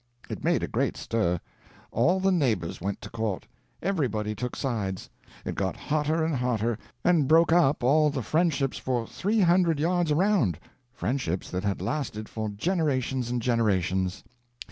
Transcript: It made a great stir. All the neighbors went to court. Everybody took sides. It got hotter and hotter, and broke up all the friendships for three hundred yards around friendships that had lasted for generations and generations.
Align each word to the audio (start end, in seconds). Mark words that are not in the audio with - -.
It 0.31 0.43
made 0.43 0.63
a 0.63 0.67
great 0.67 0.97
stir. 0.97 1.39
All 1.91 2.19
the 2.19 2.31
neighbors 2.31 2.81
went 2.81 3.01
to 3.01 3.09
court. 3.11 3.45
Everybody 3.83 4.33
took 4.33 4.55
sides. 4.55 5.11
It 5.45 5.53
got 5.53 5.77
hotter 5.77 6.25
and 6.25 6.33
hotter, 6.33 6.79
and 7.03 7.27
broke 7.27 7.53
up 7.53 7.83
all 7.83 8.09
the 8.09 8.23
friendships 8.23 8.79
for 8.79 9.05
three 9.05 9.41
hundred 9.41 9.79
yards 9.79 10.11
around 10.11 10.57
friendships 10.91 11.51
that 11.51 11.63
had 11.63 11.83
lasted 11.83 12.27
for 12.27 12.49
generations 12.49 13.29
and 13.29 13.43
generations. 13.43 14.23